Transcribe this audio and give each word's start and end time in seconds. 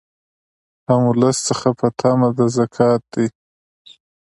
هم 0.87 1.01
ولس 1.09 1.37
څخه 1.47 1.69
په 1.79 1.87
طمع 1.99 2.29
د 2.37 2.39
زکات 2.57 3.01
دي 3.13 3.27